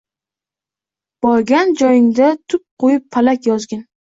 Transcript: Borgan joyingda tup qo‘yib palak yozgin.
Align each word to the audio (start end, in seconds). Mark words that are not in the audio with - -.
Borgan 1.27 1.75
joyingda 1.83 2.33
tup 2.55 2.67
qo‘yib 2.85 3.07
palak 3.19 3.53
yozgin. 3.53 3.89